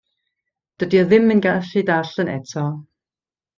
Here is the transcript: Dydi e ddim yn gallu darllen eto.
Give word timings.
Dydi 0.83 0.99
e 1.01 1.03
ddim 1.09 1.29
yn 1.35 1.45
gallu 1.45 1.85
darllen 1.91 2.35
eto. 2.39 2.67